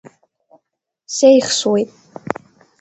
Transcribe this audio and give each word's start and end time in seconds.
Сеихсуеит. 1.15 1.91